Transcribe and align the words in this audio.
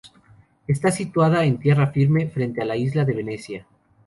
Está 0.67 0.89
situada 0.89 1.45
en 1.45 1.59
tierra 1.59 1.91
firme, 1.91 2.25
frente 2.27 2.59
a 2.59 2.65
la 2.65 2.75
isla 2.75 3.05
de 3.05 3.13
Venecia. 3.13 3.67